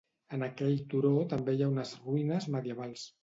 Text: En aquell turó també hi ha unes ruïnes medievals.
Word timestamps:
En 0.37 0.45
aquell 0.45 0.79
turó 0.93 1.11
també 1.35 1.55
hi 1.59 1.63
ha 1.65 1.69
unes 1.73 1.93
ruïnes 2.07 2.49
medievals. 2.57 3.05